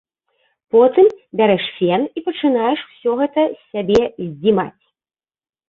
Потым 0.75 1.07
бярэш 1.41 1.65
фен 1.75 2.01
і 2.21 2.25
пачынаеш 2.31 2.79
усё 2.89 3.11
гэта 3.21 3.41
з 3.55 3.63
сябе 3.71 4.01
здзімаць. 4.25 4.83